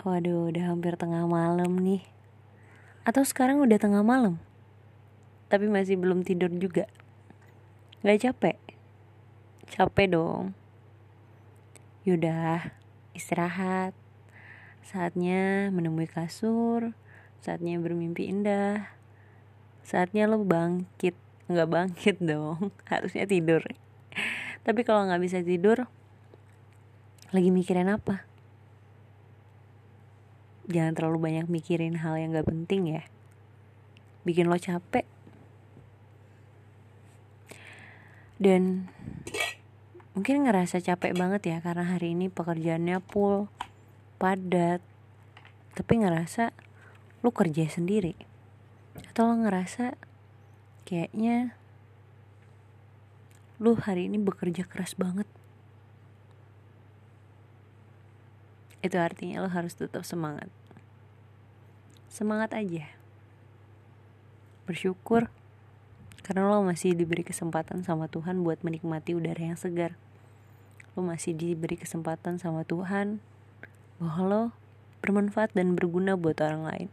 Waduh, 0.00 0.48
udah 0.48 0.72
hampir 0.72 0.96
tengah 0.96 1.28
malam 1.28 1.68
nih. 1.84 2.00
Atau 3.04 3.28
sekarang 3.28 3.60
udah 3.60 3.76
tengah 3.76 4.00
malam? 4.00 4.40
Tapi 5.52 5.68
masih 5.68 6.00
belum 6.00 6.24
tidur 6.24 6.48
juga. 6.56 6.88
Gak 8.00 8.24
capek? 8.24 8.56
Capek 9.68 10.16
dong. 10.16 10.56
Yaudah, 12.08 12.72
istirahat. 13.12 13.92
Saatnya 14.80 15.68
menemui 15.68 16.08
kasur, 16.08 16.96
saatnya 17.44 17.76
bermimpi 17.76 18.32
indah 18.32 18.88
saatnya 19.84 20.24
lo 20.24 20.40
bangkit 20.40 21.14
nggak 21.52 21.68
bangkit 21.68 22.16
dong 22.32 22.72
harusnya 22.88 23.28
tidur 23.28 23.60
tapi 24.64 24.82
kalau 24.88 25.04
nggak 25.04 25.20
bisa 25.20 25.44
tidur 25.44 25.84
lagi 27.36 27.52
mikirin 27.52 27.92
apa? 27.92 28.24
Jangan 30.72 30.96
terlalu 30.96 31.18
banyak 31.20 31.46
mikirin 31.52 32.00
hal 32.00 32.16
yang 32.16 32.32
gak 32.32 32.48
penting 32.48 32.96
ya. 32.96 33.04
Bikin 34.24 34.48
lo 34.48 34.56
capek. 34.56 35.04
Dan 38.40 38.88
mungkin 40.16 40.48
ngerasa 40.48 40.80
capek 40.80 41.12
banget 41.12 41.42
ya 41.44 41.56
karena 41.60 41.84
hari 41.84 42.16
ini 42.16 42.32
pekerjaannya 42.32 43.04
full 43.12 43.52
padat. 44.16 44.80
Tapi 45.76 45.92
ngerasa 46.00 46.56
lu 47.20 47.30
kerja 47.30 47.68
sendiri. 47.68 48.16
Atau 49.12 49.28
lo 49.28 49.36
ngerasa 49.44 49.94
kayaknya 50.88 51.52
lu 53.62 53.76
hari 53.76 54.08
ini 54.08 54.16
bekerja 54.16 54.64
keras 54.64 54.96
banget 54.96 55.28
itu 58.84 58.96
artinya 58.96 59.44
lo 59.44 59.48
harus 59.48 59.76
tetap 59.76 60.04
semangat. 60.04 60.48
Semangat 62.10 62.52
aja. 62.56 62.90
Bersyukur 64.68 65.28
karena 66.26 66.50
lo 66.50 66.64
masih 66.66 66.98
diberi 66.98 67.22
kesempatan 67.22 67.86
sama 67.86 68.10
Tuhan 68.10 68.42
buat 68.42 68.60
menikmati 68.66 69.14
udara 69.14 69.38
yang 69.38 69.58
segar. 69.60 69.94
Lo 70.98 71.06
masih 71.06 71.36
diberi 71.36 71.78
kesempatan 71.78 72.42
sama 72.42 72.66
Tuhan 72.66 73.22
bahwa 74.02 74.22
lo 74.26 74.42
bermanfaat 75.04 75.54
dan 75.54 75.78
berguna 75.78 76.18
buat 76.18 76.42
orang 76.42 76.66
lain 76.66 76.88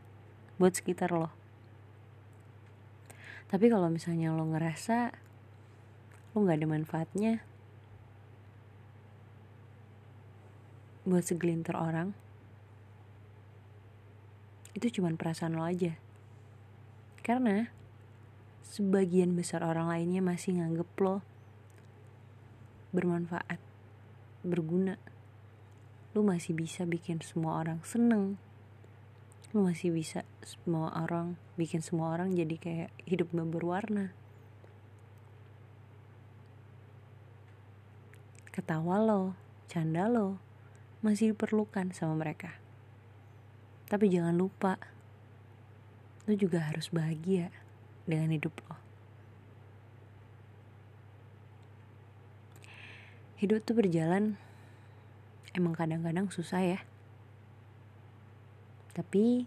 buat 0.61 0.77
sekitar 0.77 1.09
lo. 1.11 1.33
Tapi 3.49 3.69
kalau 3.69 3.89
misalnya 3.89 4.33
lo 4.33 4.45
ngerasa 4.49 5.13
lo 6.33 6.37
nggak 6.41 6.57
ada 6.57 6.67
manfaatnya 6.69 7.33
buat 11.03 11.23
segelintir 11.27 11.75
orang 11.75 12.15
itu 14.73 14.99
cuma 14.99 15.13
perasaan 15.13 15.53
lo 15.53 15.63
aja. 15.63 15.93
Karena 17.21 17.69
sebagian 18.65 19.37
besar 19.37 19.61
orang 19.61 19.87
lainnya 19.87 20.19
masih 20.19 20.57
nganggep 20.57 20.89
lo 20.99 21.21
bermanfaat 22.89 23.61
berguna. 24.41 24.97
Lu 26.17 26.25
masih 26.25 26.57
bisa 26.57 26.85
bikin 26.89 27.21
semua 27.21 27.61
orang 27.61 27.85
seneng. 27.85 28.37
Lu 29.53 29.61
masih 29.61 29.93
bisa 29.93 30.25
semua 30.41 30.89
orang 30.97 31.37
bikin 31.53 31.85
semua 31.85 32.17
orang 32.17 32.33
jadi 32.33 32.55
kayak 32.57 32.91
hidupnya 33.05 33.45
berwarna. 33.45 34.09
Ketawa 38.49 38.97
lo 39.01 39.37
canda 39.69 40.09
lo 40.09 40.52
masih 41.03 41.35
diperlukan 41.35 41.91
sama 41.91 42.15
mereka. 42.15 42.55
Tapi 43.91 44.07
jangan 44.07 44.33
lupa 44.33 44.79
lo 46.23 46.33
juga 46.39 46.63
harus 46.63 46.87
bahagia 46.87 47.51
dengan 48.07 48.31
hidup 48.31 48.55
lo. 48.63 48.79
Hidup 53.43 53.59
tuh 53.67 53.75
berjalan 53.75 54.39
emang 55.51 55.75
kadang-kadang 55.75 56.31
susah 56.31 56.63
ya. 56.63 56.79
Tapi 58.95 59.43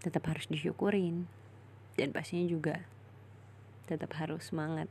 tetap 0.00 0.24
harus 0.24 0.48
disyukurin. 0.48 1.28
Dan 2.00 2.16
pastinya 2.16 2.48
juga 2.48 2.88
tetap 3.84 4.16
harus 4.16 4.48
semangat. 4.48 4.88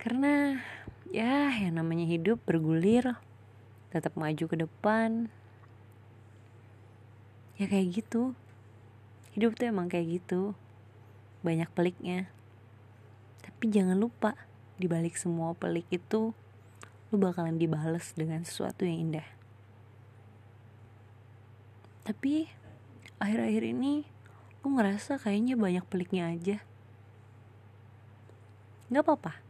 Karena 0.00 0.58
ya 1.10 1.50
yang 1.58 1.82
namanya 1.82 2.06
hidup 2.06 2.38
bergulir 2.46 3.18
tetap 3.90 4.14
maju 4.14 4.44
ke 4.46 4.56
depan. 4.56 5.26
Ya 7.58 7.66
kayak 7.66 7.90
gitu. 7.98 8.38
Hidup 9.34 9.58
tuh 9.58 9.66
emang 9.68 9.90
kayak 9.90 10.22
gitu. 10.22 10.54
Banyak 11.42 11.66
peliknya. 11.74 12.30
Tapi 13.42 13.68
jangan 13.68 13.98
lupa 13.98 14.38
dibalik 14.78 15.18
semua 15.18 15.52
pelik 15.52 15.84
itu 15.92 16.32
lu 17.10 17.16
bakalan 17.18 17.58
dibales 17.58 18.14
dengan 18.14 18.46
sesuatu 18.46 18.86
yang 18.86 19.10
indah. 19.10 19.26
Tapi 22.06 22.46
akhir-akhir 23.18 23.66
ini 23.66 24.06
lu 24.62 24.78
ngerasa 24.78 25.18
kayaknya 25.18 25.58
banyak 25.58 25.84
peliknya 25.90 26.30
aja. 26.30 26.62
Nggak 28.88 29.04
apa-apa 29.04 29.49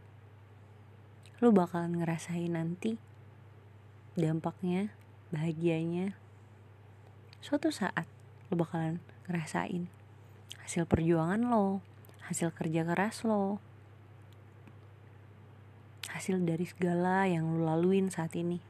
lu 1.41 1.57
bakalan 1.57 1.97
ngerasain 1.97 2.53
nanti 2.53 3.01
dampaknya 4.13 4.93
bahagianya. 5.33 6.13
Suatu 7.41 7.73
saat 7.73 8.05
lo 8.53 8.61
bakalan 8.61 9.01
ngerasain 9.25 9.89
hasil 10.61 10.85
perjuangan 10.85 11.41
lo 11.49 11.81
hasil 12.29 12.53
kerja 12.53 12.85
keras 12.85 13.25
lo 13.25 13.57
hasil 16.13 16.45
dari 16.45 16.69
segala 16.69 17.25
yang 17.25 17.49
lo 17.49 17.65
laluin 17.65 18.13
saat 18.13 18.37
ini. 18.37 18.61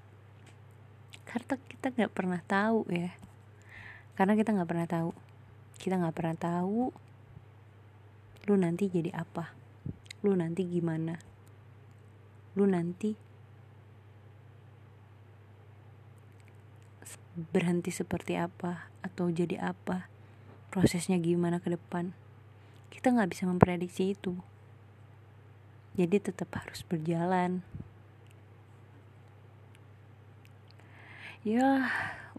Karena 1.27 1.59
kita 1.59 1.91
nggak 1.91 2.15
pernah 2.15 2.39
tahu 2.47 2.87
ya. 2.87 3.11
Karena 4.15 4.39
kita 4.39 4.55
nggak 4.55 4.71
pernah 4.71 4.87
tahu. 4.87 5.11
Kita 5.75 5.99
nggak 5.99 6.15
pernah 6.15 6.37
tahu 6.39 6.95
lu 8.47 8.55
nanti 8.55 8.87
jadi 8.87 9.11
apa. 9.11 9.51
Lu 10.23 10.39
nanti 10.39 10.63
gimana 10.71 11.30
lu 12.59 12.67
nanti 12.67 13.15
berhenti 17.55 17.95
seperti 17.95 18.37
apa 18.37 18.91
atau 19.01 19.31
jadi 19.31 19.63
apa 19.63 20.11
prosesnya 20.69 21.17
gimana 21.17 21.63
ke 21.63 21.73
depan. 21.73 22.13
Kita 22.91 23.15
nggak 23.15 23.31
bisa 23.33 23.49
memprediksi 23.49 24.13
itu. 24.19 24.37
Jadi 25.97 26.17
tetap 26.21 26.51
harus 26.55 26.83
berjalan. 26.85 27.65
Ya 31.47 31.89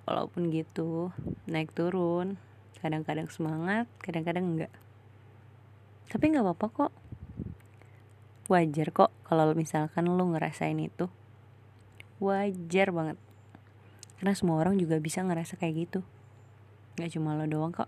walaupun 0.06 0.54
gitu 0.54 1.10
naik 1.50 1.74
turun. 1.74 2.38
Kadang-kadang 2.82 3.30
semangat 3.30 3.86
kadang-kadang 4.02 4.58
enggak 4.58 4.74
tapi 6.12 6.28
nggak 6.28 6.44
apa-apa 6.44 6.68
kok 6.76 6.92
wajar 8.52 8.92
kok 8.92 9.16
kalau 9.24 9.56
misalkan 9.56 10.12
lo 10.12 10.28
ngerasain 10.28 10.76
itu. 10.76 11.08
Wajar 12.20 12.92
banget. 12.92 13.18
Karena 14.20 14.36
semua 14.36 14.60
orang 14.60 14.76
juga 14.76 15.00
bisa 15.00 15.24
ngerasa 15.24 15.56
kayak 15.56 15.88
gitu. 15.88 16.00
Nggak 17.00 17.16
cuma 17.16 17.40
lo 17.40 17.48
doang 17.48 17.72
kok. 17.72 17.88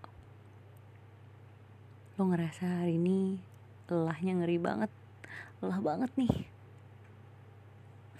Lo 2.15 2.31
ngerasa 2.31 2.81
hari 2.87 2.95
ini 2.95 3.43
lelahnya 3.91 4.39
ngeri 4.39 4.57
banget. 4.57 4.91
Lelah 5.59 5.83
banget 5.83 6.11
nih. 6.15 6.33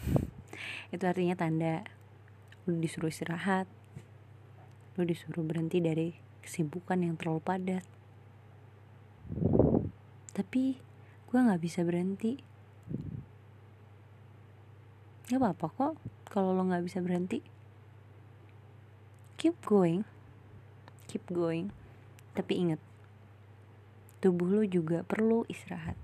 Itu 0.93 1.03
artinya 1.07 1.39
tanda 1.39 1.87
lu 2.67 2.75
disuruh 2.77 3.07
istirahat. 3.09 3.71
Lu 4.99 5.07
disuruh 5.07 5.41
berhenti 5.41 5.79
dari 5.79 6.13
kesibukan 6.43 6.99
yang 6.99 7.15
terlalu 7.15 7.39
padat. 7.39 7.87
Tapi 10.35 10.92
gue 11.33 11.41
nggak 11.41 11.65
bisa 11.65 11.81
berhenti. 11.81 12.37
Gak 15.25 15.41
apa-apa 15.41 15.65
kok 15.73 15.93
kalau 16.29 16.53
lo 16.53 16.61
nggak 16.69 16.85
bisa 16.85 17.01
berhenti. 17.01 17.41
Keep 19.41 19.65
going. 19.65 20.05
Keep 21.09 21.33
going. 21.33 21.73
Tapi 22.37 22.53
ingat 22.53 22.77
tubuh 24.21 24.45
lo 24.45 24.61
juga 24.61 25.01
perlu 25.01 25.41
istirahat. 25.49 25.97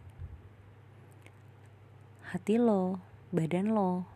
Hati 2.33 2.57
lo, 2.57 2.97
badan 3.29 3.69
lo, 3.69 4.09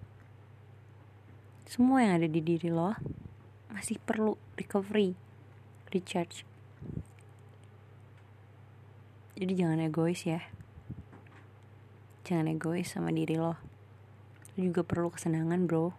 semua 1.69 2.01
yang 2.01 2.17
ada 2.17 2.29
di 2.29 2.41
diri 2.41 2.73
lo 2.73 2.97
masih 3.69 4.01
perlu 4.01 4.33
recovery, 4.57 5.13
recharge. 5.93 6.41
Jadi 9.37 9.53
jangan 9.53 9.77
egois 9.81 10.25
ya. 10.25 10.41
Jangan 12.23 12.47
egois 12.47 12.87
sama 12.87 13.11
diri 13.11 13.35
lo. 13.35 13.59
Lo 14.55 14.59
juga 14.63 14.87
perlu 14.87 15.11
kesenangan, 15.11 15.67
bro. 15.67 15.91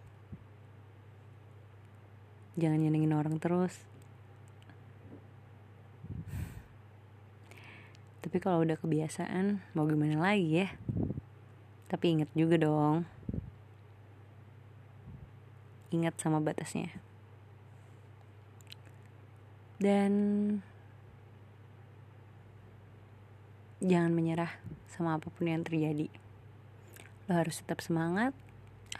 Jangan 2.57 2.81
nyenengin 2.81 3.13
orang 3.13 3.37
terus. 3.37 3.77
Tapi 8.25 8.41
kalau 8.41 8.65
udah 8.65 8.73
kebiasaan, 8.73 9.61
mau 9.77 9.85
gimana 9.85 10.17
lagi 10.17 10.65
ya? 10.65 10.73
Tapi 11.85 12.17
ingat 12.17 12.33
juga 12.33 12.57
dong. 12.57 13.05
Ingat 15.93 16.17
sama 16.17 16.41
batasnya. 16.41 16.89
Dan 19.77 20.11
jangan 23.85 24.11
menyerah 24.11 24.49
sama 24.89 25.21
apa 25.21 25.29
pun 25.29 25.45
yang 25.45 25.61
terjadi. 25.61 26.09
Lo 27.29 27.37
harus 27.37 27.61
tetap 27.61 27.85
semangat, 27.85 28.33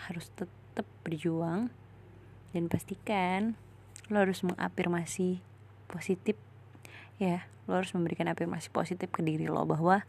harus 0.10 0.30
tetap 0.38 0.86
berjuang, 1.02 1.74
dan 2.56 2.72
pastikan 2.72 3.60
lo 4.08 4.24
harus 4.24 4.40
mengafirmasi 4.48 5.44
positif 5.92 6.40
ya 7.20 7.44
lo 7.68 7.84
harus 7.84 7.92
memberikan 7.92 8.32
afirmasi 8.32 8.72
positif 8.72 9.12
ke 9.12 9.20
diri 9.20 9.52
lo 9.52 9.68
bahwa 9.68 10.08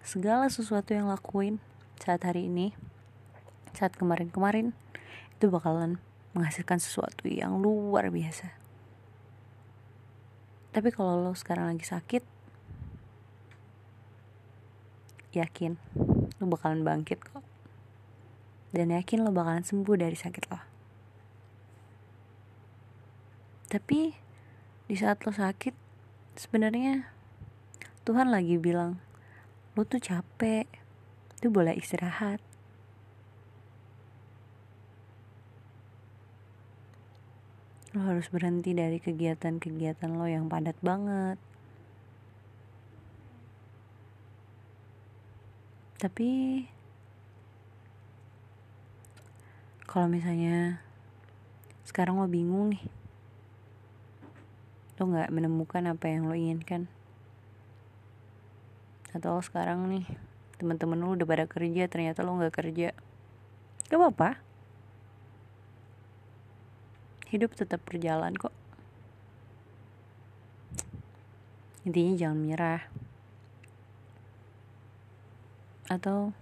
segala 0.00 0.48
sesuatu 0.48 0.96
yang 0.96 1.12
lakuin 1.12 1.60
saat 2.00 2.24
hari 2.24 2.48
ini 2.48 2.72
saat 3.76 3.92
kemarin-kemarin 4.00 4.72
itu 5.36 5.52
bakalan 5.52 6.00
menghasilkan 6.32 6.80
sesuatu 6.80 7.28
yang 7.28 7.60
luar 7.60 8.08
biasa 8.08 8.48
tapi 10.72 10.88
kalau 10.88 11.20
lo 11.20 11.36
sekarang 11.36 11.68
lagi 11.68 11.84
sakit 11.84 12.24
yakin 15.34 15.74
lo 16.38 16.44
bakalan 16.46 16.86
bangkit 16.86 17.18
kok 17.18 17.42
dan 18.70 18.94
yakin 18.94 19.26
lo 19.26 19.34
bakalan 19.34 19.66
sembuh 19.66 19.96
dari 19.98 20.14
sakit 20.14 20.44
lo 20.50 20.60
tapi 23.70 24.14
di 24.86 24.94
saat 24.94 25.26
lo 25.26 25.34
sakit 25.34 25.74
sebenarnya 26.38 27.10
Tuhan 28.04 28.28
lagi 28.30 28.60
bilang 28.60 29.00
lo 29.74 29.82
tuh 29.82 29.98
capek 29.98 30.84
itu 31.44 31.52
boleh 31.52 31.76
istirahat. 31.76 32.40
Lo 37.92 38.00
harus 38.00 38.32
berhenti 38.32 38.72
dari 38.72 38.96
kegiatan-kegiatan 38.96 40.08
lo 40.16 40.24
yang 40.24 40.48
padat 40.48 40.72
banget. 40.80 41.36
Tapi 46.04 46.60
kalau 49.88 50.04
misalnya 50.04 50.76
sekarang 51.88 52.20
lo 52.20 52.28
bingung 52.28 52.76
nih, 52.76 52.84
lo 55.00 55.08
nggak 55.08 55.32
menemukan 55.32 55.88
apa 55.88 56.04
yang 56.12 56.28
lo 56.28 56.36
inginkan, 56.36 56.92
atau 59.16 59.40
sekarang 59.40 59.88
nih 59.88 60.04
teman-teman 60.60 61.00
lu 61.00 61.16
udah 61.16 61.24
pada 61.24 61.48
kerja 61.48 61.88
ternyata 61.88 62.20
lu 62.20 62.36
nggak 62.36 62.52
kerja. 62.52 62.92
Gak 63.88 63.96
apa-apa. 63.96 64.36
Hidup 67.32 67.56
tetap 67.56 67.80
berjalan 67.88 68.36
kok. 68.36 68.52
Intinya 71.88 72.12
jangan 72.12 72.36
menyerah 72.44 73.03
atau 75.96 76.34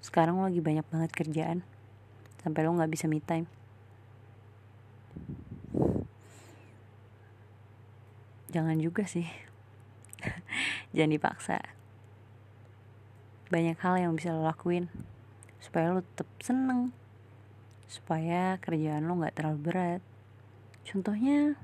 sekarang 0.00 0.40
lo 0.40 0.48
lagi 0.48 0.64
banyak 0.64 0.86
banget 0.88 1.10
kerjaan 1.12 1.60
sampai 2.40 2.64
lo 2.64 2.74
nggak 2.74 2.90
bisa 2.90 3.06
me 3.06 3.20
time. 3.20 3.46
Jangan 8.50 8.82
juga 8.82 9.06
sih. 9.06 9.28
Jangan 10.96 11.14
dipaksa. 11.14 11.58
Banyak 13.46 13.78
hal 13.78 13.94
yang 14.02 14.12
bisa 14.18 14.34
lo 14.34 14.42
lakuin 14.42 14.90
supaya 15.62 15.94
lo 15.94 16.02
tetap 16.02 16.26
seneng 16.42 16.90
supaya 17.86 18.58
kerjaan 18.58 19.06
lo 19.06 19.18
nggak 19.22 19.38
terlalu 19.38 19.58
berat. 19.70 20.02
Contohnya 20.82 21.54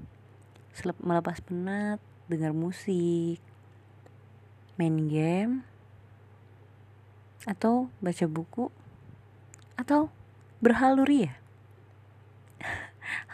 melepas 1.02 1.40
penat 1.42 1.98
dengar 2.28 2.52
musik 2.52 3.38
main 4.76 5.08
game 5.08 5.64
atau 7.44 7.92
baca 8.00 8.24
buku. 8.24 8.72
Atau 9.76 10.08
berhaluri 10.64 11.28
ya 11.28 11.36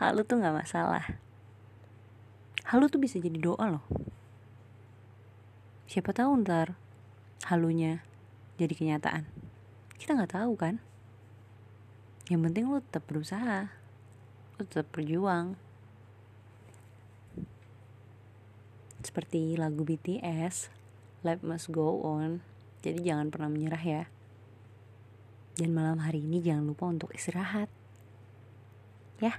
halu 0.03 0.27
tuh 0.27 0.43
nggak 0.43 0.57
masalah. 0.67 1.05
Halu 2.67 2.91
tuh 2.91 2.99
bisa 2.99 3.23
jadi 3.23 3.38
doa 3.38 3.79
loh. 3.79 3.85
Siapa 5.87 6.11
tahu 6.11 6.43
ntar 6.43 6.75
halunya 7.47 8.03
jadi 8.59 8.75
kenyataan. 8.75 9.29
Kita 10.01 10.19
nggak 10.19 10.35
tahu 10.35 10.53
kan? 10.59 10.83
Yang 12.27 12.41
penting 12.51 12.65
lo 12.67 12.83
tetap 12.83 13.07
berusaha. 13.07 13.71
Lo 14.59 14.62
tetap 14.67 14.91
berjuang. 14.91 15.55
Seperti 19.03 19.55
lagu 19.55 19.87
BTS 19.87 20.71
Life 21.27 21.43
Must 21.47 21.71
Go 21.71 22.03
On 22.03 22.52
jadi 22.83 22.99
jangan 22.99 23.31
pernah 23.31 23.49
menyerah 23.49 23.81
ya. 23.81 24.03
Dan 25.55 25.71
malam 25.71 26.03
hari 26.03 26.27
ini 26.27 26.42
jangan 26.42 26.66
lupa 26.66 26.90
untuk 26.90 27.14
istirahat. 27.14 27.71
Ya 29.23 29.38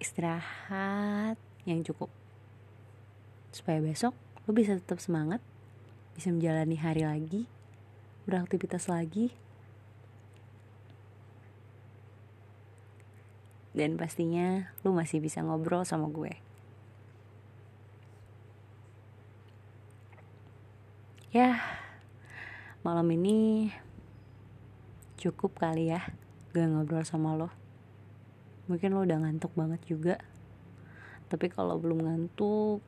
istirahat 0.00 1.36
yang 1.68 1.84
cukup. 1.84 2.08
Supaya 3.52 3.84
besok 3.84 4.16
lo 4.48 4.56
bisa 4.56 4.72
tetap 4.74 4.96
semangat 4.98 5.44
bisa 6.16 6.32
menjalani 6.32 6.80
hari 6.80 7.04
lagi 7.04 7.44
beraktivitas 8.24 8.88
lagi. 8.88 9.28
Dan 13.76 13.94
pastinya 14.00 14.72
lu 14.82 14.96
masih 14.96 15.22
bisa 15.22 15.44
ngobrol 15.44 15.86
sama 15.86 16.10
gue. 16.10 16.34
Ya 21.30 21.62
malam 22.80 23.12
ini 23.12 23.68
cukup 25.20 25.60
kali 25.60 25.92
ya 25.92 26.00
gue 26.56 26.64
ngobrol 26.64 27.04
sama 27.04 27.36
lo. 27.36 27.52
Mungkin 28.72 28.96
lo 28.96 29.04
udah 29.04 29.20
ngantuk 29.20 29.52
banget 29.52 29.84
juga. 29.84 30.16
Tapi 31.28 31.52
kalau 31.52 31.76
belum 31.76 32.08
ngantuk 32.08 32.80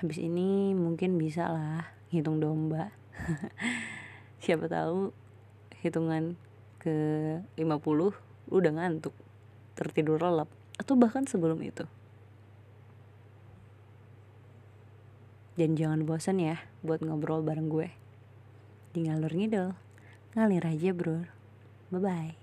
habis 0.00 0.16
ini 0.16 0.72
mungkin 0.72 1.20
bisa 1.20 1.52
lah 1.52 1.92
hitung 2.08 2.40
domba. 2.40 2.88
Siapa 4.42 4.64
tahu 4.72 5.12
hitungan 5.84 6.40
ke 6.80 6.96
50 7.60 8.00
lu 8.00 8.16
udah 8.48 8.72
ngantuk 8.80 9.12
tertidur 9.76 10.16
lelap. 10.16 10.48
Atau 10.80 10.96
bahkan 10.96 11.28
sebelum 11.28 11.60
itu 11.60 11.84
dan 15.58 15.78
jangan 15.78 16.06
bosan 16.06 16.42
ya 16.42 16.62
buat 16.82 17.00
ngobrol 17.02 17.42
bareng 17.42 17.70
gue. 17.70 17.88
Di 18.94 19.06
ngalur 19.06 19.32
ngidol 19.32 19.74
ngalir 20.34 20.62
aja 20.66 20.90
bro. 20.94 21.26
Bye 21.90 22.02
bye 22.02 22.39